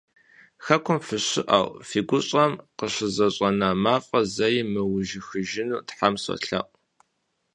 [0.65, 6.69] Хэкум фыщыӏэу, фи гущӏэм къыщызэщӏэна мафӏэр зэи мыужьыхыжыну Тхьэм солъэӏу!